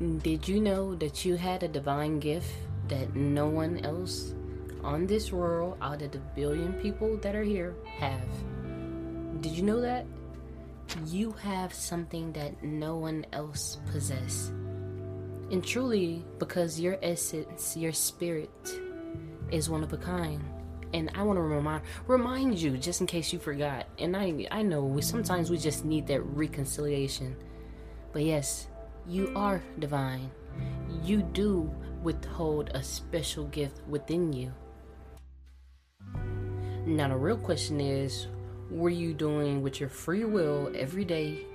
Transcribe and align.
Did 0.00 0.48
you 0.48 0.60
know 0.60 0.96
that 0.96 1.24
you 1.24 1.36
had 1.36 1.62
a 1.62 1.68
divine 1.68 2.18
gift 2.18 2.50
that 2.88 3.14
no 3.14 3.46
one 3.46 3.78
else 3.84 4.34
on 4.82 5.06
this 5.06 5.30
world, 5.30 5.78
out 5.80 6.02
of 6.02 6.10
the 6.10 6.18
billion 6.34 6.72
people 6.74 7.16
that 7.18 7.36
are 7.36 7.44
here, 7.44 7.76
have? 7.98 8.28
Did 9.40 9.52
you 9.52 9.62
know 9.62 9.80
that? 9.80 10.04
You 11.06 11.30
have 11.32 11.72
something 11.72 12.32
that 12.32 12.62
no 12.62 12.96
one 12.96 13.24
else 13.32 13.78
possess. 13.92 14.48
And 15.52 15.64
truly, 15.64 16.24
because 16.38 16.80
your 16.80 16.98
essence, 17.00 17.76
your 17.76 17.92
spirit, 17.92 18.50
is 19.52 19.70
one 19.70 19.84
of 19.84 19.92
a 19.92 19.96
kind. 19.96 20.42
And 20.92 21.10
I 21.14 21.22
want 21.22 21.36
to 21.36 21.42
remind 21.42 21.82
remind 22.08 22.58
you, 22.58 22.76
just 22.78 23.00
in 23.00 23.06
case 23.06 23.32
you 23.32 23.38
forgot. 23.38 23.86
And 23.98 24.16
I 24.16 24.46
I 24.50 24.62
know 24.62 24.84
we, 24.84 25.02
sometimes 25.02 25.50
we 25.50 25.58
just 25.58 25.84
need 25.84 26.08
that 26.08 26.20
reconciliation. 26.22 27.36
But 28.12 28.22
yes, 28.22 28.68
you 29.06 29.32
are 29.36 29.62
divine. 29.78 30.30
You 31.02 31.22
do 31.22 31.70
withhold 32.02 32.70
a 32.74 32.82
special 32.82 33.44
gift 33.44 33.80
within 33.88 34.32
you. 34.32 34.52
Now, 36.86 37.08
the 37.08 37.16
real 37.16 37.36
question 37.36 37.80
is 37.80 38.28
what 38.70 38.88
are 38.88 38.90
you 38.90 39.14
doing 39.14 39.62
with 39.62 39.80
your 39.80 39.88
free 39.88 40.24
will 40.24 40.72
every 40.74 41.04
day 41.04 41.46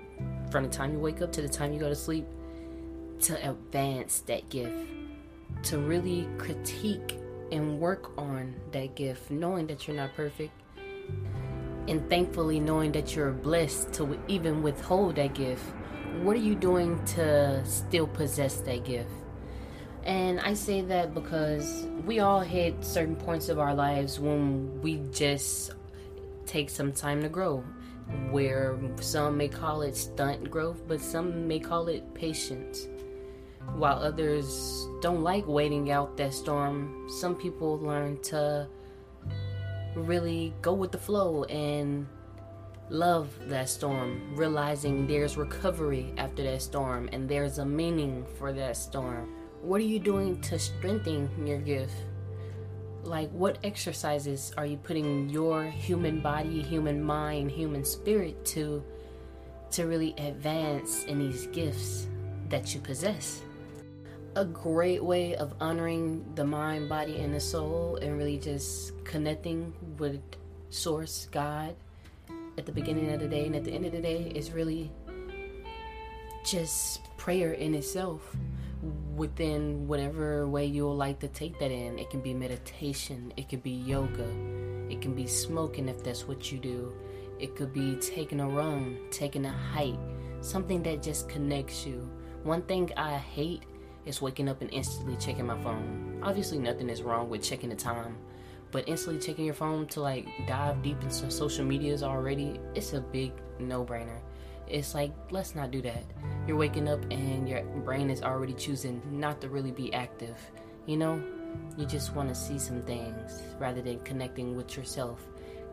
from 0.52 0.64
the 0.64 0.70
time 0.70 0.94
you 0.94 1.00
wake 1.00 1.22
up 1.22 1.32
to 1.34 1.42
the 1.42 1.50
time 1.50 1.74
you 1.74 1.80
go 1.80 1.90
to 1.90 1.96
sleep 1.96 2.26
to 3.22 3.50
advance 3.50 4.22
that 4.22 4.50
gift? 4.50 4.88
To 5.64 5.80
really 5.80 6.28
critique 6.38 7.20
and 7.52 7.80
work 7.80 8.18
on 8.18 8.56
that 8.72 8.96
gift, 8.96 9.32
knowing 9.32 9.66
that 9.68 9.88
you're 9.88 9.98
not 9.98 10.14
perfect, 10.16 10.54
and 11.88 12.08
thankfully 12.10 12.60
knowing 12.60 12.92
that 12.92 13.16
you're 13.16 13.32
blessed 13.32 13.92
to 13.94 14.20
even 14.28 14.62
withhold 14.62 15.16
that 15.16 15.34
gift 15.34 15.64
what 16.24 16.36
are 16.36 16.40
you 16.40 16.56
doing 16.56 17.04
to 17.06 17.64
still 17.66 18.08
possess 18.08 18.58
that 18.62 18.86
gift? 18.86 19.12
And 20.04 20.40
I 20.40 20.54
say 20.54 20.82
that 20.82 21.14
because 21.14 21.88
we 22.06 22.20
all 22.20 22.42
hit 22.42 22.84
certain 22.84 23.16
points 23.16 23.50
of 23.50 23.60
our 23.60 23.76
lives 23.76 24.20
when 24.20 24.82
we 24.82 24.98
just 25.12 25.72
take 26.46 26.70
some 26.70 26.92
time 26.92 27.22
to 27.22 27.30
grow. 27.30 27.64
Where 28.32 28.80
some 29.02 29.38
may 29.38 29.48
call 29.48 29.84
it 29.84 29.96
stunt 29.96 30.50
growth, 30.50 30.82
but 30.88 31.00
some 31.00 31.48
may 31.48 31.60
call 31.60 31.88
it 31.90 32.14
patience. 32.16 32.88
While 33.76 34.00
others 34.00 34.88
don't 35.02 35.22
like 35.22 35.48
waiting 35.48 35.92
out 35.92 36.18
that 36.18 36.34
storm, 36.34 37.08
some 37.20 37.36
people 37.36 37.78
learn 37.78 38.20
to 38.24 38.68
really 39.96 40.54
go 40.62 40.74
with 40.74 40.92
the 40.92 40.98
flow 40.98 41.44
and 41.46 42.08
love 42.90 43.30
that 43.48 43.70
storm, 43.70 44.36
realizing 44.36 45.06
there's 45.06 45.38
recovery 45.38 46.14
after 46.18 46.44
that 46.44 46.62
storm 46.62 47.10
and 47.12 47.30
there's 47.30 47.60
a 47.60 47.66
meaning 47.66 48.26
for 48.38 48.52
that 48.54 48.78
storm. 48.78 49.34
What 49.62 49.82
are 49.82 49.86
you 49.86 50.00
doing 50.00 50.40
to 50.42 50.58
strengthen 50.58 51.30
your 51.46 51.60
gift? 51.60 51.94
Like, 53.04 53.30
what 53.32 53.58
exercises 53.64 54.52
are 54.58 54.66
you 54.66 54.78
putting 54.78 55.30
your 55.30 55.66
human 55.66 56.20
body, 56.20 56.62
human 56.62 57.04
mind, 57.04 57.52
human 57.52 57.86
spirit 57.86 58.44
to 58.48 58.84
to 59.72 59.86
really 59.86 60.16
advance 60.18 61.04
in 61.04 61.20
these 61.20 61.46
gifts 61.48 62.08
that 62.50 62.74
you 62.74 62.82
possess? 62.82 63.42
A 64.36 64.46
great 64.46 65.04
way 65.04 65.36
of 65.36 65.54
honoring 65.60 66.26
the 66.36 66.46
mind, 66.46 66.90
body, 66.90 67.20
and 67.20 67.34
the 67.34 67.40
soul, 67.40 67.98
and 68.02 68.18
really 68.18 68.38
just 68.38 68.94
connecting 69.04 69.74
with 69.98 70.22
Source, 70.72 71.28
God, 71.32 71.76
at 72.60 72.66
the 72.66 72.72
beginning 72.74 73.12
of 73.12 73.22
the 73.22 73.28
day 73.28 73.46
and 73.46 73.56
at 73.56 73.64
the 73.64 73.72
end 73.72 73.86
of 73.86 73.94
the 73.94 74.02
day 74.02 74.32
is 74.36 74.52
really 74.52 74.92
just 76.44 77.16
prayer 77.16 77.54
in 77.54 77.74
itself 77.74 78.36
within 79.16 79.88
whatever 79.88 80.46
way 80.46 80.66
you'll 80.66 80.96
like 80.96 81.20
to 81.20 81.28
take 81.30 81.58
that 81.60 81.72
in. 81.72 81.98
It 81.98 82.10
can 82.10 82.20
be 82.20 82.34
meditation, 82.34 83.34
it 83.38 83.48
could 83.48 83.64
be 83.64 83.72
yoga, 83.72 84.28
it 84.90 85.02
can 85.02 85.16
be 85.16 85.26
smoking 85.26 85.88
if 85.88 86.04
that's 86.04 86.28
what 86.28 86.52
you 86.52 86.58
do, 86.58 86.94
it 87.40 87.56
could 87.56 87.74
be 87.74 87.96
taking 87.96 88.42
a 88.42 88.48
run, 88.48 88.98
taking 89.10 89.46
a 89.46 89.56
hike, 89.74 89.96
something 90.42 90.84
that 90.84 91.02
just 91.02 91.30
connects 91.30 91.86
you. 91.86 92.10
One 92.44 92.62
thing 92.64 92.92
I 92.98 93.18
hate 93.18 93.64
is 94.06 94.22
waking 94.22 94.50
up 94.50 94.62
and 94.62 94.72
instantly 94.74 95.16
checking 95.16 95.46
my 95.46 95.62
phone. 95.64 96.20
Obviously, 96.24 96.60
nothing 96.60 96.90
is 96.90 97.04
wrong 97.04 97.30
with 97.30 97.42
checking 97.42 97.70
the 97.70 97.76
time 97.76 98.18
but 98.72 98.88
instantly 98.88 99.22
checking 99.22 99.46
your 99.46 99.54
phone 99.54 99.88
to 99.88 100.02
like 100.02 100.28
dive 100.48 100.82
deep 100.82 101.02
into 101.02 101.32
social 101.32 101.66
medias 101.66 102.04
already, 102.04 102.60
it's 102.76 102.94
a 102.94 103.02
big 103.02 103.32
no 103.60 103.84
brainer. 103.84 104.20
It's 104.68 104.94
like, 104.94 105.12
let's 105.32 105.56
not 105.56 105.72
do 105.72 105.82
that. 105.82 106.04
You're 106.48 106.58
waking 106.58 106.88
up 106.88 107.04
and 107.10 107.50
your 107.50 107.64
brain 107.84 108.10
is 108.10 108.22
already 108.22 108.54
choosing 108.54 109.02
not 109.12 109.42
to 109.42 109.50
really 109.50 109.72
be 109.72 109.92
active. 109.94 110.38
You 110.86 110.98
know, 110.98 111.24
you 111.78 111.86
just 111.86 112.14
want 112.16 112.30
to 112.30 112.36
see 112.36 112.60
some 112.60 112.84
things 112.84 113.42
rather 113.60 113.82
than 113.82 114.00
connecting 114.02 114.56
with 114.56 114.78
yourself, 114.78 115.26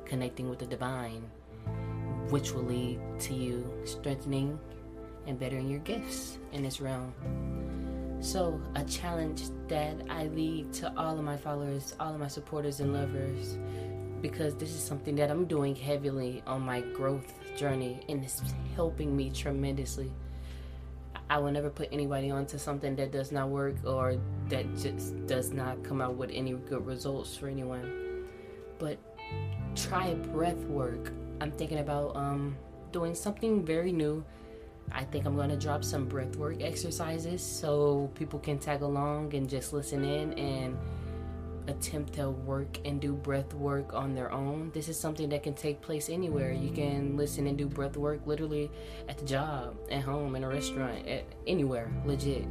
connecting 0.06 0.48
with 0.48 0.58
the 0.58 0.66
divine, 0.66 1.28
which 2.30 2.52
will 2.52 2.64
lead 2.64 2.98
to 3.20 3.34
you 3.34 3.70
strengthening 3.84 4.58
and 5.26 5.38
bettering 5.38 5.68
your 5.68 5.80
gifts 5.80 6.38
in 6.52 6.62
this 6.62 6.80
realm. 6.80 7.12
So, 8.26 8.60
a 8.74 8.82
challenge 8.82 9.42
that 9.68 9.94
I 10.10 10.26
lead 10.26 10.72
to 10.80 10.92
all 10.96 11.16
of 11.16 11.24
my 11.24 11.36
followers, 11.36 11.94
all 12.00 12.12
of 12.12 12.18
my 12.18 12.26
supporters 12.26 12.80
and 12.80 12.92
lovers, 12.92 13.56
because 14.20 14.56
this 14.56 14.70
is 14.70 14.80
something 14.82 15.14
that 15.14 15.30
I'm 15.30 15.44
doing 15.44 15.76
heavily 15.76 16.42
on 16.44 16.62
my 16.62 16.80
growth 16.80 17.32
journey 17.56 18.04
and 18.08 18.24
it's 18.24 18.42
helping 18.74 19.16
me 19.16 19.30
tremendously. 19.30 20.10
I 21.30 21.38
will 21.38 21.52
never 21.52 21.70
put 21.70 21.88
anybody 21.92 22.32
onto 22.32 22.58
something 22.58 22.96
that 22.96 23.12
does 23.12 23.30
not 23.30 23.48
work 23.48 23.76
or 23.86 24.16
that 24.48 24.76
just 24.76 25.24
does 25.28 25.52
not 25.52 25.84
come 25.84 26.00
out 26.00 26.16
with 26.16 26.30
any 26.32 26.50
good 26.54 26.84
results 26.84 27.36
for 27.36 27.46
anyone. 27.46 28.26
But 28.80 28.98
try 29.76 30.14
breath 30.14 30.64
work. 30.64 31.12
I'm 31.40 31.52
thinking 31.52 31.78
about 31.78 32.16
um, 32.16 32.56
doing 32.90 33.14
something 33.14 33.64
very 33.64 33.92
new 33.92 34.24
I 34.92 35.04
think 35.04 35.26
I'm 35.26 35.36
going 35.36 35.50
to 35.50 35.56
drop 35.56 35.84
some 35.84 36.08
breathwork 36.08 36.62
exercises 36.62 37.42
so 37.42 38.10
people 38.14 38.38
can 38.38 38.58
tag 38.58 38.82
along 38.82 39.34
and 39.34 39.48
just 39.48 39.72
listen 39.72 40.04
in 40.04 40.32
and 40.34 40.76
attempt 41.68 42.14
to 42.14 42.30
work 42.30 42.78
and 42.84 43.00
do 43.00 43.12
breath 43.12 43.52
work 43.54 43.92
on 43.92 44.14
their 44.14 44.30
own. 44.32 44.70
This 44.72 44.88
is 44.88 44.98
something 44.98 45.28
that 45.30 45.42
can 45.42 45.54
take 45.54 45.80
place 45.80 46.08
anywhere. 46.08 46.52
You 46.52 46.70
can 46.70 47.16
listen 47.16 47.46
and 47.46 47.58
do 47.58 47.66
breath 47.66 47.96
work 47.96 48.20
literally 48.26 48.70
at 49.08 49.18
the 49.18 49.24
job, 49.24 49.76
at 49.90 50.02
home, 50.02 50.36
in 50.36 50.44
a 50.44 50.48
restaurant, 50.48 51.06
at 51.06 51.24
anywhere, 51.46 51.90
legit. 52.04 52.46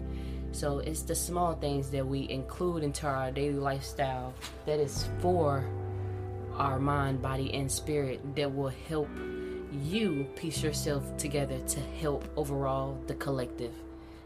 So 0.52 0.80
it's 0.80 1.02
the 1.02 1.16
small 1.16 1.54
things 1.54 1.90
that 1.92 2.06
we 2.06 2.30
include 2.30 2.84
into 2.84 3.08
our 3.08 3.32
daily 3.32 3.60
lifestyle 3.60 4.34
that 4.66 4.80
is 4.80 5.08
for 5.20 5.66
our 6.54 6.80
mind, 6.80 7.22
body, 7.22 7.54
and 7.54 7.70
spirit 7.70 8.36
that 8.36 8.54
will 8.54 8.72
help 8.88 9.10
you 9.84 10.28
piece 10.36 10.64
yourself 10.64 11.16
together 11.18 11.60
to 11.60 11.80
help 11.80 12.28
overall 12.36 12.98
the 13.08 13.16
collective. 13.16 13.74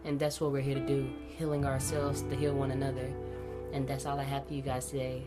And 0.06 0.20
that's 0.20 0.40
what 0.40 0.52
we're 0.52 0.62
here 0.62 0.76
to 0.76 0.86
do 0.86 1.10
healing 1.38 1.66
ourselves 1.66 2.22
to 2.24 2.36
heal 2.36 2.54
one 2.54 2.72
another. 2.72 3.10
And 3.72 3.88
that's 3.88 4.06
all 4.06 4.20
I 4.20 4.24
have 4.24 4.48
for 4.48 4.54
you 4.54 4.62
guys 4.62 4.88
today. 4.88 5.24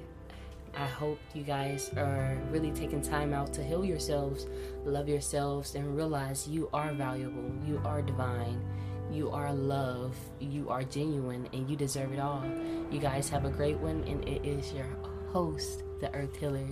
I 0.75 0.87
hope 0.87 1.19
you 1.35 1.43
guys 1.43 1.91
are 1.97 2.39
really 2.51 2.71
taking 2.71 3.03
time 3.03 3.35
out 3.35 3.53
to 3.55 3.63
heal 3.63 3.85
yourselves, 3.85 4.47
love 4.85 5.09
yourselves, 5.09 5.75
and 5.75 5.97
realize 5.97 6.49
you 6.49 6.71
are 6.73 6.93
valuable, 6.93 7.53
you 7.67 7.81
are 7.85 8.01
divine, 8.01 8.63
you 9.11 9.31
are 9.31 9.53
love, 9.53 10.17
you 10.41 10.71
are 10.71 10.83
genuine, 10.83 11.47
and 11.53 11.69
you 11.69 11.77
deserve 11.77 12.13
it 12.13 12.19
all. 12.19 12.45
You 12.91 13.01
guys 13.01 13.29
have 13.29 13.45
a 13.45 13.51
great 13.51 13.77
one, 13.79 14.03
and 14.07 14.27
it 14.27 14.47
is 14.47 14.73
your 14.73 14.89
host, 15.31 15.83
the 16.01 16.13
Earth 16.15 16.37
Healer. 16.37 16.69